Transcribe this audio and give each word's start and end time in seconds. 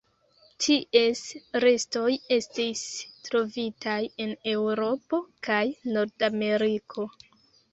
Ties 0.63 1.19
restoj 1.63 2.07
estis 2.37 2.81
trovitaj 3.27 3.99
en 4.27 4.35
Eŭropo 4.55 5.21
kaj 5.49 5.63
Nordameriko. 5.95 7.07